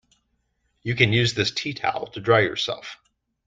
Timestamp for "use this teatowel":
1.13-2.11